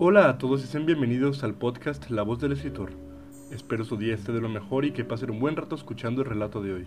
[0.00, 2.92] Hola a todos y sean bienvenidos al podcast La voz del escritor.
[3.50, 6.28] Espero su día esté de lo mejor y que pasen un buen rato escuchando el
[6.28, 6.86] relato de hoy.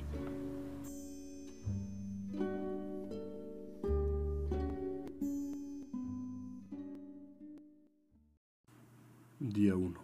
[9.42, 10.00] Día 1.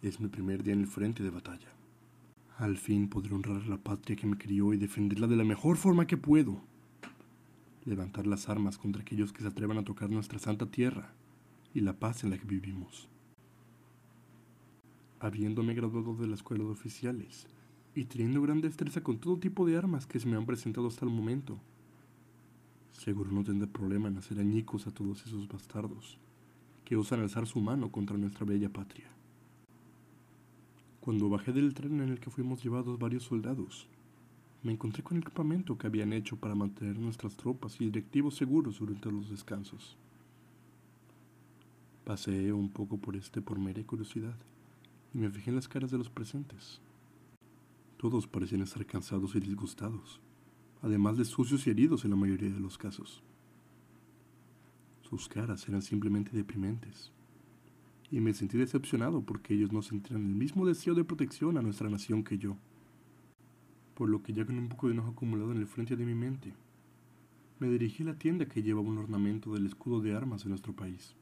[0.00, 1.68] Es mi primer día en el frente de batalla.
[2.56, 6.06] Al fin podré honrar la patria que me crió y defenderla de la mejor forma
[6.06, 6.58] que puedo.
[7.84, 11.12] Levantar las armas contra aquellos que se atrevan a tocar nuestra santa tierra
[11.74, 13.08] y la paz en la que vivimos.
[15.20, 17.46] Habiéndome graduado de la escuela de oficiales
[17.94, 21.04] y teniendo gran destreza con todo tipo de armas que se me han presentado hasta
[21.04, 21.60] el momento,
[22.92, 26.18] seguro no tendré problema en hacer añicos a todos esos bastardos
[26.84, 29.06] que osan alzar su mano contra nuestra bella patria.
[31.00, 33.88] Cuando bajé del tren en el que fuimos llevados varios soldados,
[34.62, 38.78] me encontré con el campamento que habían hecho para mantener nuestras tropas y directivos seguros
[38.78, 39.96] durante los descansos.
[42.04, 44.34] Pasé un poco por este por mera curiosidad
[45.14, 46.80] y me fijé en las caras de los presentes.
[47.96, 50.20] Todos parecían estar cansados y disgustados,
[50.80, 53.22] además de sucios y heridos en la mayoría de los casos.
[55.08, 57.12] Sus caras eran simplemente deprimentes
[58.10, 61.88] y me sentí decepcionado porque ellos no sentían el mismo deseo de protección a nuestra
[61.88, 62.56] nación que yo.
[63.94, 66.16] Por lo que ya con un poco de enojo acumulado en el frente de mi
[66.16, 66.52] mente,
[67.60, 70.72] me dirigí a la tienda que llevaba un ornamento del escudo de armas de nuestro
[70.72, 71.14] país,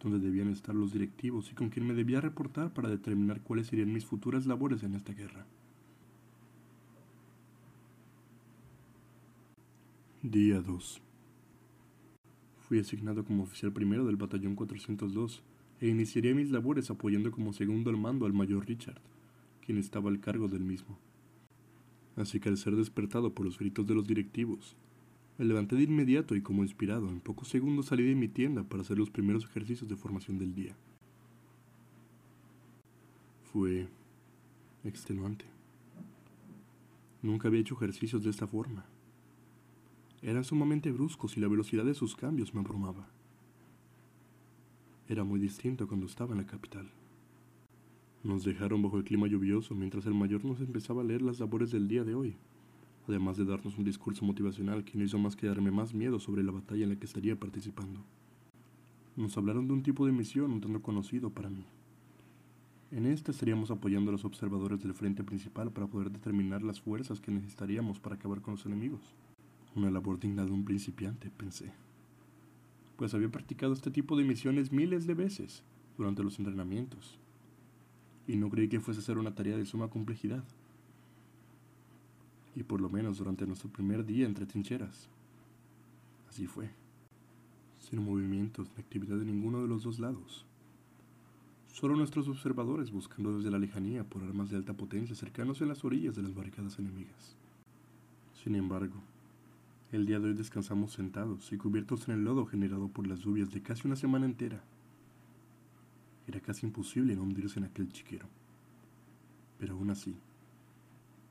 [0.00, 3.92] donde debían estar los directivos y con quien me debía reportar para determinar cuáles serían
[3.92, 5.46] mis futuras labores en esta guerra.
[10.22, 11.00] Día 2
[12.68, 15.42] Fui asignado como oficial primero del batallón 402
[15.80, 19.00] e iniciaría mis labores apoyando como segundo al mando al mayor Richard,
[19.64, 20.98] quien estaba al cargo del mismo.
[22.16, 24.76] Así que al ser despertado por los gritos de los directivos,
[25.38, 28.82] me levanté de inmediato y como inspirado, en pocos segundos salí de mi tienda para
[28.82, 30.74] hacer los primeros ejercicios de formación del día.
[33.52, 33.86] Fue
[34.84, 35.44] extenuante.
[37.22, 38.84] Nunca había hecho ejercicios de esta forma.
[40.22, 43.08] Eran sumamente bruscos y la velocidad de sus cambios me abrumaba.
[45.08, 46.90] Era muy distinto cuando estaba en la capital.
[48.24, 51.70] Nos dejaron bajo el clima lluvioso mientras el mayor nos empezaba a leer las labores
[51.70, 52.36] del día de hoy,
[53.08, 56.42] además de darnos un discurso motivacional que no hizo más que darme más miedo sobre
[56.42, 58.00] la batalla en la que estaría participando.
[59.16, 61.64] Nos hablaron de un tipo de misión un tanto conocido para mí.
[62.90, 67.20] En esta estaríamos apoyando a los observadores del frente principal para poder determinar las fuerzas
[67.20, 69.02] que necesitaríamos para acabar con los enemigos.
[69.74, 71.72] Una labor digna de un principiante, pensé.
[72.96, 75.62] Pues había practicado este tipo de misiones miles de veces
[75.98, 77.18] durante los entrenamientos.
[78.26, 80.44] Y no creí que fuese a ser una tarea de suma complejidad.
[82.58, 85.08] Y por lo menos durante nuestro primer día entre trincheras.
[86.28, 86.68] Así fue.
[87.78, 90.44] Sin movimientos ni actividad de ninguno de los dos lados.
[91.72, 95.84] Solo nuestros observadores buscando desde la lejanía por armas de alta potencia cercanos en las
[95.84, 97.36] orillas de las barricadas enemigas.
[98.42, 98.96] Sin embargo,
[99.92, 103.52] el día de hoy descansamos sentados y cubiertos en el lodo generado por las lluvias
[103.52, 104.64] de casi una semana entera.
[106.26, 108.26] Era casi imposible no hundirse en aquel chiquero.
[109.60, 110.16] Pero aún así,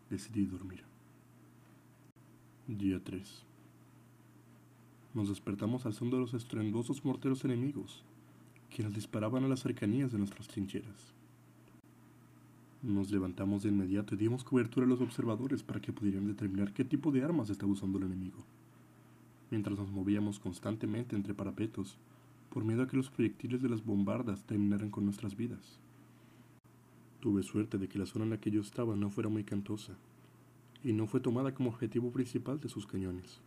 [0.10, 0.86] decidí dormir.
[2.68, 3.46] Día 3.
[5.14, 8.04] Nos despertamos al son de los estruendosos morteros enemigos,
[8.76, 11.14] quienes disparaban a las cercanías de nuestras trincheras.
[12.84, 16.84] Nos levantamos de inmediato y dimos cobertura a los observadores para que pudieran determinar qué
[16.84, 18.44] tipo de armas estaba usando el enemigo,
[19.50, 21.96] mientras nos movíamos constantemente entre parapetos,
[22.50, 25.80] por miedo a que los proyectiles de las bombardas terminaran con nuestras vidas.
[27.22, 29.94] Tuve suerte de que la zona en la que yo estaba no fuera muy cantosa,
[30.84, 33.40] y no fue tomada como objetivo principal de sus cañones,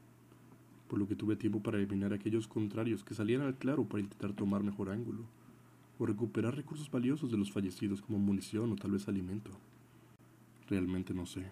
[0.89, 4.03] por lo que tuve tiempo para eliminar a aquellos contrarios que salían al claro para
[4.03, 5.25] intentar tomar mejor ángulo
[5.99, 9.51] o recuperar recursos valiosos de los fallecidos como munición o tal vez alimento.
[10.69, 11.47] Realmente no sé,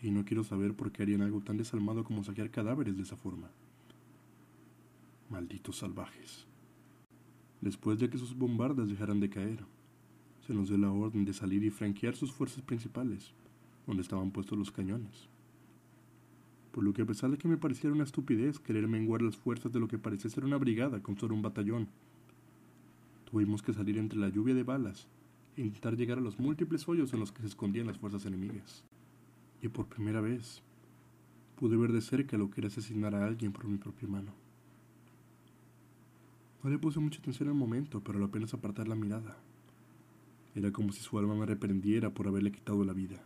[0.00, 3.16] y no quiero saber por qué harían algo tan desalmado como saquear cadáveres de esa
[3.16, 3.50] forma.
[5.30, 6.46] Malditos salvajes.
[7.60, 9.64] Después de que sus bombardas dejaran de caer,
[10.46, 13.32] se nos dio la orden de salir y franquear sus fuerzas principales,
[13.86, 15.28] donde estaban puestos los cañones.
[16.72, 19.72] Por lo que a pesar de que me pareciera una estupidez querer menguar las fuerzas
[19.72, 21.88] de lo que parecía ser una brigada con solo un batallón,
[23.34, 25.08] Tuvimos que salir entre la lluvia de balas
[25.56, 28.84] e intentar llegar a los múltiples hoyos en los que se escondían las fuerzas enemigas.
[29.60, 30.62] Y por primera vez
[31.56, 34.32] pude ver de cerca lo que era asesinar a alguien por mi propia mano.
[36.62, 39.36] No le puse mucha atención al momento, pero al apenas apartar la mirada,
[40.54, 43.20] era como si su alma me reprendiera por haberle quitado la vida.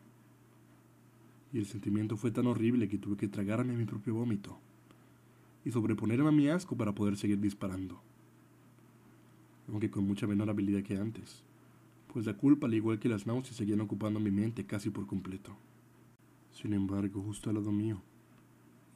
[1.53, 4.59] Y el sentimiento fue tan horrible que tuve que tragarme mi propio vómito
[5.65, 8.03] y sobreponerme a mi asco para poder seguir disparando
[9.71, 11.43] aunque con mucha menor habilidad que antes,
[12.13, 15.57] pues la culpa, al igual que las náuseas, seguían ocupando mi mente casi por completo.
[16.53, 18.01] Sin embargo, justo al lado mío,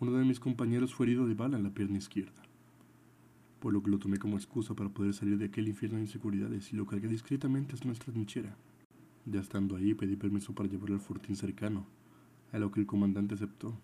[0.00, 2.43] uno de mis compañeros fue herido de bala en la pierna izquierda,
[3.60, 6.72] por lo que lo tomé como excusa para poder salir de aquel infierno de inseguridades
[6.72, 8.56] y lo cargué discretamente hasta nuestra trinchera.
[9.26, 11.87] Ya estando ahí, pedí permiso para llevarlo al fortín cercano,
[12.52, 13.76] a lo que el comandante aceptó,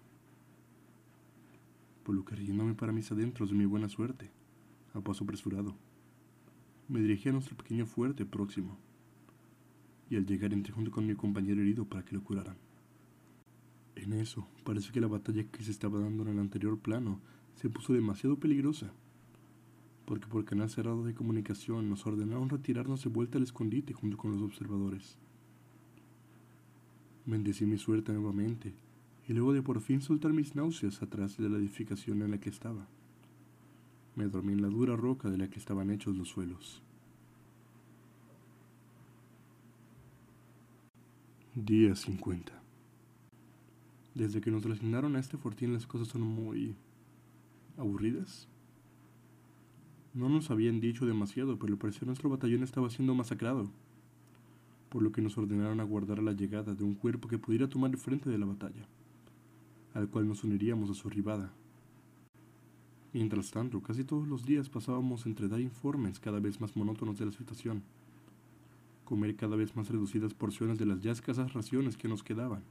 [2.04, 4.30] por lo que riéndome para mis adentros de mi buena suerte,
[4.94, 5.74] a paso apresurado,
[6.88, 8.78] me dirigí a nuestro pequeño fuerte próximo,
[10.10, 12.56] y al llegar entré junto con mi compañero herido para que lo curaran.
[13.96, 17.20] En eso, parece que la batalla que se estaba dando en el anterior plano
[17.56, 18.92] se puso demasiado peligrosa,
[20.06, 24.32] porque por canal cerrado de comunicación nos ordenaron retirarnos de vuelta al escondite junto con
[24.32, 25.18] los observadores.
[27.28, 28.72] Bendecí mi suerte nuevamente,
[29.28, 32.48] y luego de por fin soltar mis náuseas atrás de la edificación en la que
[32.48, 32.88] estaba,
[34.16, 36.82] me dormí en la dura roca de la que estaban hechos los suelos.
[41.54, 42.50] Día 50
[44.14, 46.76] Desde que nos resignaron a este fortín las cosas son muy...
[47.76, 48.48] aburridas.
[50.14, 53.70] No nos habían dicho demasiado, pero al parecer nuestro batallón estaba siendo masacrado,
[54.88, 57.90] por lo que nos ordenaron aguardar a la llegada de un cuerpo que pudiera tomar
[57.90, 58.86] el frente de la batalla,
[59.94, 61.52] al cual nos uniríamos a su arribada.
[63.12, 67.26] Mientras tanto, casi todos los días pasábamos entre dar informes cada vez más monótonos de
[67.26, 67.82] la situación,
[69.04, 72.62] comer cada vez más reducidas porciones de las ya escasas raciones que nos quedaban,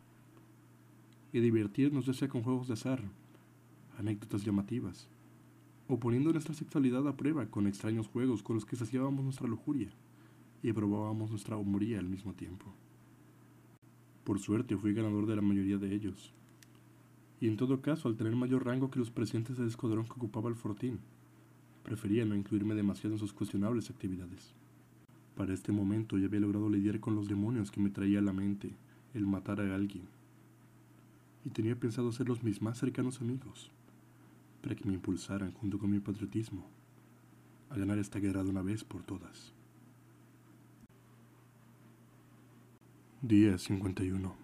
[1.33, 3.01] y divertirnos ya sea con juegos de azar,
[3.97, 5.07] anécdotas llamativas,
[5.87, 9.89] o poniendo nuestra sexualidad a prueba con extraños juegos con los que saciábamos nuestra lujuria
[10.69, 12.65] y probábamos nuestra humoría al mismo tiempo.
[14.25, 16.33] Por suerte fui ganador de la mayoría de ellos,
[17.39, 20.49] y en todo caso al tener mayor rango que los presentes del escuadrón que ocupaba
[20.49, 20.99] el fortín,
[21.83, 24.53] prefería no incluirme demasiado en sus cuestionables actividades.
[25.37, 28.33] Para este momento ya había logrado lidiar con los demonios que me traía a la
[28.33, 28.71] mente
[29.13, 30.03] el matar a alguien,
[31.45, 33.71] y tenía pensado hacerlos mis más cercanos amigos
[34.61, 36.67] para que me impulsaran junto con mi patriotismo
[37.69, 39.53] a ganar esta guerra de una vez por todas.
[43.23, 44.35] Día 51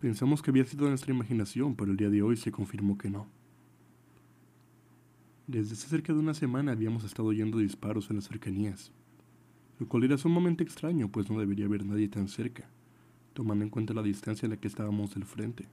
[0.00, 3.26] Pensamos que había sido nuestra imaginación, pero el día de hoy se confirmó que no.
[5.46, 8.92] Desde hace cerca de una semana habíamos estado oyendo disparos en las cercanías,
[9.78, 12.68] lo cual era sumamente extraño, pues no debería haber nadie tan cerca,
[13.32, 15.66] tomando en cuenta la distancia en la que estábamos del frente.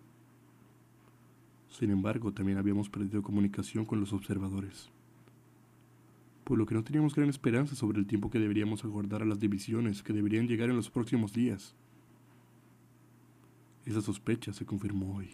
[1.67, 4.89] Sin embargo, también habíamos perdido comunicación con los observadores,
[6.43, 9.39] por lo que no teníamos gran esperanza sobre el tiempo que deberíamos aguardar a las
[9.39, 11.75] divisiones que deberían llegar en los próximos días.
[13.85, 15.29] Esa sospecha se confirmó hoy.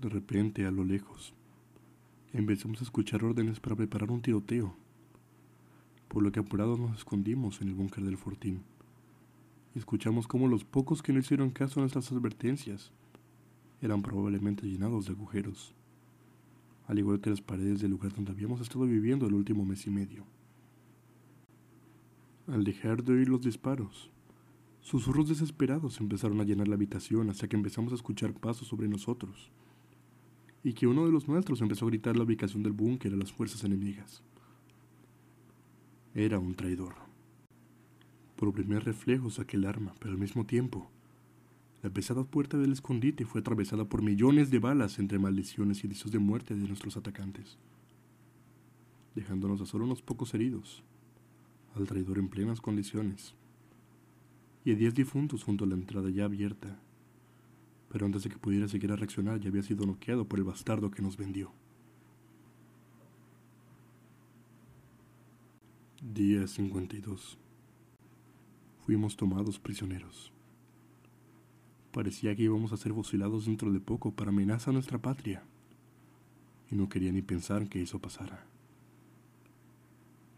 [0.00, 1.34] De repente, a lo lejos,
[2.32, 4.74] empezamos a escuchar órdenes para preparar un tiroteo,
[6.08, 8.62] por lo que apurados nos escondimos en el búnker del fortín.
[9.74, 12.92] Escuchamos cómo los pocos que no hicieron caso a nuestras advertencias
[13.80, 15.74] eran probablemente llenados de agujeros,
[16.86, 19.90] al igual que las paredes del lugar donde habíamos estado viviendo el último mes y
[19.90, 20.24] medio.
[22.46, 24.10] Al dejar de oír los disparos,
[24.80, 29.50] susurros desesperados empezaron a llenar la habitación hasta que empezamos a escuchar pasos sobre nosotros,
[30.62, 33.32] y que uno de los nuestros empezó a gritar la ubicación del búnker a las
[33.32, 34.22] fuerzas enemigas.
[36.14, 36.94] Era un traidor.
[38.36, 40.90] Por primer reflejo saqué el arma, pero al mismo tiempo
[41.84, 46.10] la pesada puerta del escondite fue atravesada por millones de balas entre maldiciones y gritos
[46.10, 47.58] de muerte de nuestros atacantes,
[49.14, 50.82] dejándonos a solo unos pocos heridos,
[51.74, 53.34] al traidor en plenas condiciones,
[54.64, 56.80] y a diez difuntos junto a la entrada ya abierta.
[57.90, 60.90] Pero antes de que pudiera seguir a reaccionar ya había sido noqueado por el bastardo
[60.90, 61.52] que nos vendió.
[66.00, 67.36] Día 52.
[68.86, 70.32] Fuimos tomados prisioneros.
[71.94, 75.44] Parecía que íbamos a ser fusilados dentro de poco para amenazar a nuestra patria.
[76.68, 78.44] Y no quería ni pensar que eso pasara.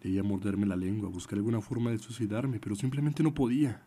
[0.03, 3.83] Debía morderme la lengua, buscar alguna forma de suicidarme, pero simplemente no podía.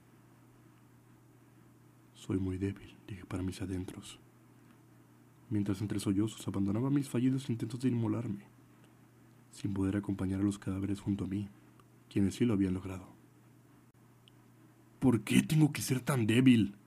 [2.15, 4.17] Soy muy débil, dije para mis adentros.
[5.51, 8.45] Mientras entre sollozos abandonaba mis fallidos intentos de inmolarme,
[9.51, 11.49] sin poder acompañar a los cadáveres junto a mí,
[12.11, 13.07] quienes sí lo habían logrado.
[14.97, 16.78] ¿Por qué tengo que ser tan débil?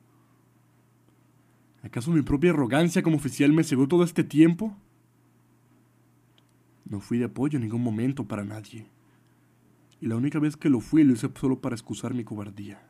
[1.83, 4.77] ¿Acaso mi propia arrogancia como oficial me cegó todo este tiempo?
[6.85, 8.87] No fui de apoyo en ningún momento para nadie.
[10.01, 12.81] Y la única vez que lo fui lo hice solo para excusar mi cobardía.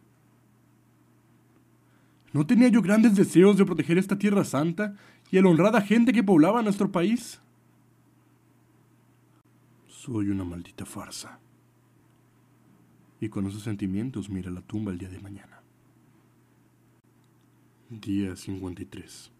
[2.32, 4.96] ¿No tenía yo grandes deseos de proteger esta tierra santa
[5.30, 7.40] y a la honrada gente que poblaba nuestro país?
[9.86, 11.38] Soy una maldita farsa.
[13.20, 15.61] Y con esos sentimientos mira la tumba el día de mañana.
[18.00, 19.30] Día 53.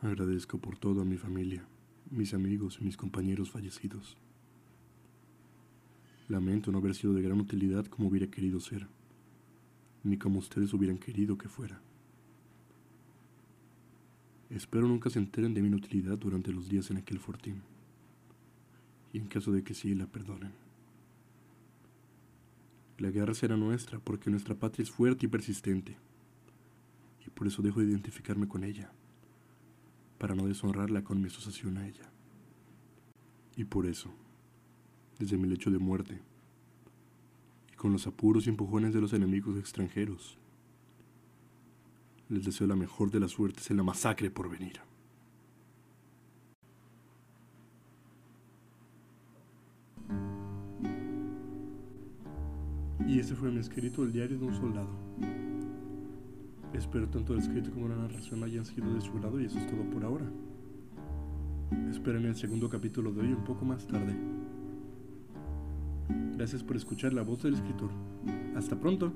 [0.00, 1.66] Agradezco por todo a mi familia,
[2.08, 4.16] mis amigos y mis compañeros fallecidos.
[6.28, 8.86] Lamento no haber sido de gran utilidad como hubiera querido ser,
[10.04, 11.80] ni como ustedes hubieran querido que fuera.
[14.50, 17.60] Espero nunca se enteren de mi inutilidad durante los días en aquel fortín,
[19.12, 20.69] y en caso de que sí, la perdonen.
[23.00, 25.96] La guerra será nuestra porque nuestra patria es fuerte y persistente,
[27.26, 28.92] y por eso dejo de identificarme con ella,
[30.18, 32.12] para no deshonrarla con mi asociación a ella.
[33.56, 34.12] Y por eso,
[35.18, 36.20] desde mi lecho de muerte,
[37.72, 40.38] y con los apuros y empujones de los enemigos extranjeros.
[42.28, 44.78] Les deseo la mejor de las suertes en la masacre por venir.
[53.20, 54.88] Y ese fue mi escrito, El diario de un soldado.
[56.72, 59.66] Espero tanto el escrito como la narración hayan sido de su grado y eso es
[59.66, 60.24] todo por ahora.
[61.90, 64.16] Esperen el segundo capítulo de hoy un poco más tarde.
[66.38, 67.90] Gracias por escuchar la voz del escritor.
[68.56, 69.12] Hasta pronto.